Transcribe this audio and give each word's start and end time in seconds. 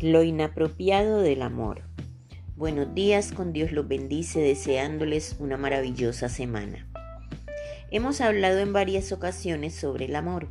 Lo 0.00 0.22
inapropiado 0.22 1.18
del 1.22 1.42
amor. 1.42 1.82
Buenos 2.54 2.94
días, 2.94 3.32
con 3.32 3.52
Dios 3.52 3.72
los 3.72 3.88
bendice, 3.88 4.38
deseándoles 4.38 5.34
una 5.40 5.56
maravillosa 5.56 6.28
semana. 6.28 6.86
Hemos 7.90 8.20
hablado 8.20 8.60
en 8.60 8.72
varias 8.72 9.10
ocasiones 9.10 9.74
sobre 9.74 10.04
el 10.04 10.14
amor, 10.14 10.46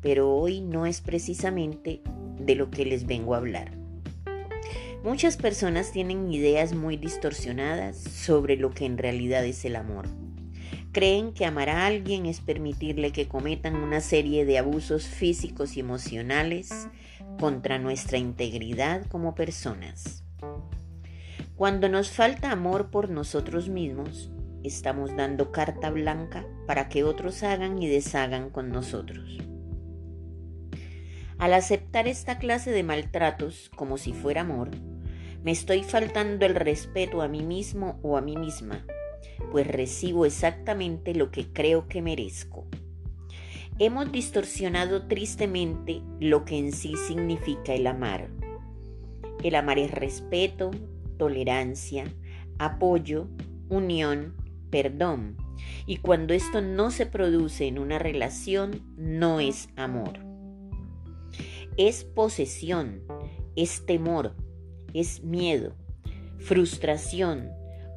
pero 0.00 0.30
hoy 0.30 0.62
no 0.62 0.86
es 0.86 1.02
precisamente 1.02 2.00
de 2.38 2.54
lo 2.54 2.70
que 2.70 2.86
les 2.86 3.04
vengo 3.04 3.34
a 3.34 3.38
hablar. 3.38 3.72
Muchas 5.04 5.36
personas 5.36 5.92
tienen 5.92 6.32
ideas 6.32 6.74
muy 6.74 6.96
distorsionadas 6.96 7.98
sobre 7.98 8.56
lo 8.56 8.70
que 8.70 8.86
en 8.86 8.96
realidad 8.96 9.44
es 9.44 9.66
el 9.66 9.76
amor. 9.76 10.06
Creen 10.92 11.32
que 11.32 11.46
amar 11.46 11.70
a 11.70 11.86
alguien 11.86 12.26
es 12.26 12.42
permitirle 12.42 13.12
que 13.12 13.26
cometan 13.26 13.76
una 13.76 14.02
serie 14.02 14.44
de 14.44 14.58
abusos 14.58 15.06
físicos 15.06 15.78
y 15.78 15.80
emocionales 15.80 16.86
contra 17.40 17.78
nuestra 17.78 18.18
integridad 18.18 19.06
como 19.06 19.34
personas. 19.34 20.22
Cuando 21.56 21.88
nos 21.88 22.10
falta 22.10 22.52
amor 22.52 22.90
por 22.90 23.08
nosotros 23.08 23.70
mismos, 23.70 24.30
estamos 24.64 25.16
dando 25.16 25.50
carta 25.50 25.88
blanca 25.88 26.44
para 26.66 26.90
que 26.90 27.04
otros 27.04 27.42
hagan 27.42 27.82
y 27.82 27.88
deshagan 27.88 28.50
con 28.50 28.68
nosotros. 28.68 29.38
Al 31.38 31.54
aceptar 31.54 32.06
esta 32.06 32.38
clase 32.38 32.70
de 32.70 32.82
maltratos 32.82 33.70
como 33.76 33.96
si 33.96 34.12
fuera 34.12 34.42
amor, 34.42 34.68
me 35.42 35.52
estoy 35.52 35.84
faltando 35.84 36.44
el 36.44 36.54
respeto 36.54 37.22
a 37.22 37.28
mí 37.28 37.42
mismo 37.42 37.98
o 38.02 38.18
a 38.18 38.20
mí 38.20 38.36
misma 38.36 38.84
pues 39.50 39.66
recibo 39.66 40.26
exactamente 40.26 41.14
lo 41.14 41.30
que 41.30 41.52
creo 41.52 41.88
que 41.88 42.02
merezco. 42.02 42.66
Hemos 43.78 44.12
distorsionado 44.12 45.06
tristemente 45.06 46.02
lo 46.20 46.44
que 46.44 46.58
en 46.58 46.72
sí 46.72 46.94
significa 47.08 47.74
el 47.74 47.86
amar. 47.86 48.28
El 49.42 49.54
amar 49.54 49.78
es 49.78 49.90
respeto, 49.90 50.70
tolerancia, 51.16 52.04
apoyo, 52.58 53.28
unión, 53.68 54.34
perdón. 54.70 55.36
Y 55.86 55.96
cuando 55.96 56.34
esto 56.34 56.60
no 56.60 56.90
se 56.90 57.06
produce 57.06 57.66
en 57.66 57.78
una 57.78 57.98
relación, 57.98 58.82
no 58.96 59.40
es 59.40 59.68
amor. 59.76 60.18
Es 61.76 62.04
posesión, 62.04 63.02
es 63.56 63.86
temor, 63.86 64.36
es 64.92 65.24
miedo, 65.24 65.74
frustración, 66.38 67.50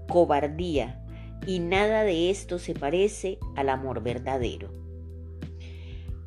cobardía, 0.08 1.05
y 1.46 1.60
nada 1.60 2.04
de 2.04 2.30
esto 2.30 2.60
se 2.60 2.74
parece 2.74 3.38
al 3.56 3.70
amor 3.70 4.02
verdadero. 4.02 4.70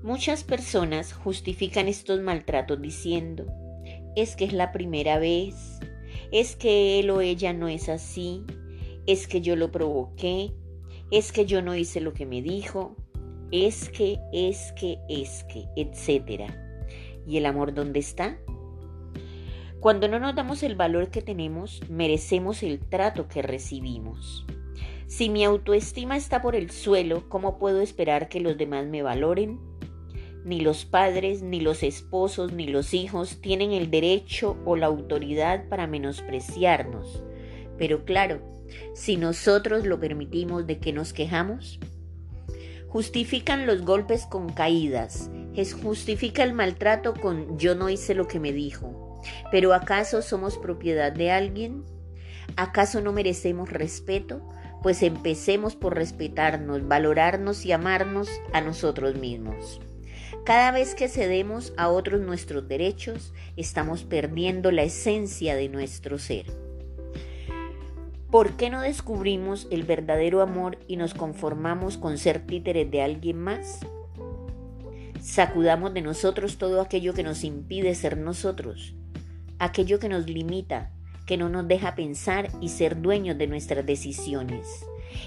Muchas 0.02 0.44
personas 0.44 1.12
justifican 1.12 1.88
estos 1.88 2.20
maltratos 2.20 2.80
diciendo, 2.80 3.46
es 4.16 4.36
que 4.36 4.44
es 4.44 4.52
la 4.52 4.72
primera 4.72 5.18
vez, 5.18 5.80
es 6.30 6.56
que 6.56 7.00
él 7.00 7.10
o 7.10 7.20
ella 7.20 7.52
no 7.52 7.68
es 7.68 7.88
así, 7.88 8.44
es 9.06 9.26
que 9.26 9.40
yo 9.40 9.56
lo 9.56 9.72
provoqué, 9.72 10.52
es 11.10 11.32
que 11.32 11.46
yo 11.46 11.62
no 11.62 11.74
hice 11.74 12.00
lo 12.00 12.12
que 12.12 12.26
me 12.26 12.42
dijo, 12.42 12.96
es 13.50 13.88
que, 13.88 14.18
es 14.32 14.72
que, 14.72 14.98
es 15.08 15.44
que, 15.44 15.64
etc. 15.76 16.50
¿Y 17.26 17.38
el 17.38 17.46
amor 17.46 17.74
dónde 17.74 18.00
está? 18.00 18.38
Cuando 19.80 20.08
no 20.08 20.18
nos 20.18 20.34
damos 20.34 20.62
el 20.62 20.74
valor 20.74 21.10
que 21.10 21.22
tenemos, 21.22 21.80
merecemos 21.88 22.62
el 22.62 22.80
trato 22.80 23.28
que 23.28 23.42
recibimos. 23.42 24.44
Si 25.08 25.30
mi 25.30 25.42
autoestima 25.42 26.18
está 26.18 26.42
por 26.42 26.54
el 26.54 26.70
suelo, 26.70 27.28
¿cómo 27.30 27.58
puedo 27.58 27.80
esperar 27.80 28.28
que 28.28 28.40
los 28.40 28.58
demás 28.58 28.86
me 28.86 29.02
valoren? 29.02 29.58
Ni 30.44 30.60
los 30.60 30.84
padres, 30.84 31.42
ni 31.42 31.60
los 31.60 31.82
esposos, 31.82 32.52
ni 32.52 32.66
los 32.66 32.92
hijos 32.92 33.40
tienen 33.40 33.72
el 33.72 33.90
derecho 33.90 34.58
o 34.66 34.76
la 34.76 34.86
autoridad 34.86 35.66
para 35.70 35.86
menospreciarnos. 35.86 37.24
Pero 37.78 38.04
claro, 38.04 38.42
si 38.94 39.16
nosotros 39.16 39.86
lo 39.86 39.98
permitimos, 39.98 40.66
¿de 40.66 40.78
qué 40.78 40.92
nos 40.92 41.14
quejamos? 41.14 41.80
Justifican 42.88 43.66
los 43.66 43.86
golpes 43.86 44.26
con 44.26 44.52
caídas, 44.52 45.30
justifica 45.82 46.42
el 46.42 46.52
maltrato 46.52 47.14
con 47.14 47.58
yo 47.58 47.74
no 47.74 47.88
hice 47.88 48.14
lo 48.14 48.28
que 48.28 48.40
me 48.40 48.52
dijo. 48.52 49.20
Pero 49.50 49.72
¿acaso 49.72 50.20
somos 50.20 50.58
propiedad 50.58 51.12
de 51.12 51.30
alguien? 51.30 51.82
¿Acaso 52.56 53.00
no 53.00 53.12
merecemos 53.12 53.70
respeto? 53.70 54.46
Pues 54.82 55.02
empecemos 55.02 55.76
por 55.76 55.94
respetarnos, 55.94 56.86
valorarnos 56.86 57.64
y 57.66 57.72
amarnos 57.72 58.28
a 58.52 58.60
nosotros 58.60 59.16
mismos. 59.16 59.80
Cada 60.44 60.70
vez 60.70 60.94
que 60.94 61.08
cedemos 61.08 61.72
a 61.76 61.88
otros 61.88 62.20
nuestros 62.20 62.68
derechos, 62.68 63.34
estamos 63.56 64.04
perdiendo 64.04 64.70
la 64.70 64.82
esencia 64.82 65.56
de 65.56 65.68
nuestro 65.68 66.18
ser. 66.18 66.46
¿Por 68.30 68.56
qué 68.56 68.68
no 68.68 68.82
descubrimos 68.82 69.66
el 69.70 69.84
verdadero 69.84 70.42
amor 70.42 70.78
y 70.86 70.96
nos 70.96 71.14
conformamos 71.14 71.96
con 71.96 72.18
ser 72.18 72.46
títeres 72.46 72.90
de 72.90 73.02
alguien 73.02 73.38
más? 73.38 73.80
Sacudamos 75.20 75.94
de 75.94 76.02
nosotros 76.02 76.58
todo 76.58 76.80
aquello 76.80 77.14
que 77.14 77.22
nos 77.22 77.42
impide 77.42 77.94
ser 77.94 78.18
nosotros, 78.18 78.94
aquello 79.58 79.98
que 79.98 80.08
nos 80.08 80.28
limita, 80.28 80.92
que 81.28 81.36
no 81.36 81.50
nos 81.50 81.68
deja 81.68 81.94
pensar 81.94 82.48
y 82.58 82.70
ser 82.70 83.02
dueños 83.02 83.36
de 83.36 83.46
nuestras 83.46 83.84
decisiones. 83.84 84.86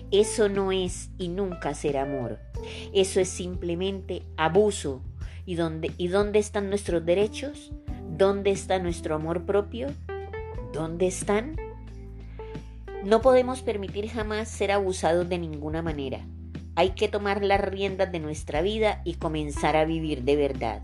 Eso 0.09 0.49
no 0.49 0.71
es 0.71 1.11
y 1.19 1.27
nunca 1.27 1.75
será 1.75 2.01
amor. 2.01 2.39
Eso 2.91 3.19
es 3.19 3.29
simplemente 3.29 4.23
abuso. 4.35 5.03
¿Y 5.45 5.53
dónde, 5.53 5.91
¿Y 5.97 6.07
dónde 6.07 6.39
están 6.39 6.69
nuestros 6.69 7.05
derechos? 7.05 7.71
¿Dónde 8.17 8.49
está 8.49 8.79
nuestro 8.79 9.13
amor 9.13 9.45
propio? 9.45 9.89
¿Dónde 10.73 11.05
están? 11.05 11.55
No 13.05 13.21
podemos 13.21 13.61
permitir 13.61 14.09
jamás 14.09 14.49
ser 14.49 14.71
abusados 14.71 15.29
de 15.29 15.37
ninguna 15.37 15.83
manera. 15.83 16.25
Hay 16.75 16.91
que 16.91 17.09
tomar 17.09 17.43
las 17.43 17.61
riendas 17.61 18.11
de 18.11 18.19
nuestra 18.19 18.63
vida 18.63 19.03
y 19.05 19.15
comenzar 19.15 19.77
a 19.77 19.85
vivir 19.85 20.23
de 20.23 20.35
verdad. 20.35 20.81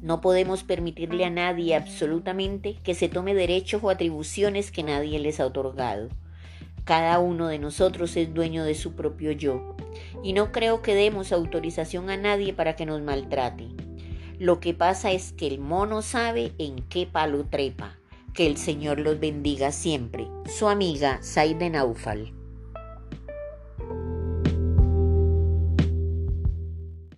No 0.00 0.20
podemos 0.20 0.62
permitirle 0.62 1.24
a 1.24 1.30
nadie 1.30 1.74
absolutamente 1.74 2.76
que 2.84 2.94
se 2.94 3.08
tome 3.08 3.34
derechos 3.34 3.82
o 3.82 3.90
atribuciones 3.90 4.70
que 4.70 4.82
nadie 4.82 5.18
les 5.18 5.40
ha 5.40 5.46
otorgado. 5.46 6.08
Cada 6.84 7.18
uno 7.18 7.48
de 7.48 7.58
nosotros 7.58 8.16
es 8.16 8.32
dueño 8.32 8.64
de 8.64 8.74
su 8.74 8.94
propio 8.94 9.32
yo, 9.32 9.76
y 10.22 10.32
no 10.32 10.52
creo 10.52 10.80
que 10.80 10.94
demos 10.94 11.32
autorización 11.32 12.10
a 12.10 12.16
nadie 12.16 12.54
para 12.54 12.76
que 12.76 12.86
nos 12.86 13.02
maltrate. 13.02 13.66
Lo 14.38 14.60
que 14.60 14.72
pasa 14.72 15.10
es 15.10 15.32
que 15.32 15.48
el 15.48 15.58
mono 15.58 16.00
sabe 16.00 16.52
en 16.58 16.76
qué 16.88 17.06
palo 17.06 17.44
trepa. 17.44 17.98
Que 18.34 18.46
el 18.46 18.56
Señor 18.56 19.00
los 19.00 19.18
bendiga 19.18 19.72
siempre. 19.72 20.28
Su 20.46 20.68
amiga 20.68 21.18
Saide 21.22 21.70
Naufal. 21.70 22.37